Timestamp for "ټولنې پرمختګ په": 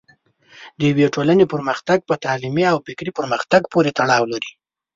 1.15-2.15